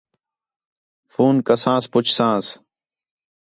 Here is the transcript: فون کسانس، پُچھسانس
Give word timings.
فون 1.11 1.35
کسانس، 1.47 1.83
پُچھسانس 1.91 2.45